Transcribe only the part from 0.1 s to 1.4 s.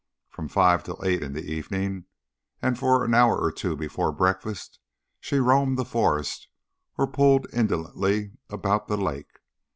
From five till eight in